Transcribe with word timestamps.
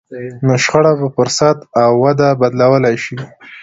نو 0.45 0.53
شخړه 0.63 0.91
په 1.01 1.07
فرصت 1.15 1.57
او 1.83 1.91
وده 2.03 2.27
بدلولای 2.41 2.95
شئ. 3.03 3.17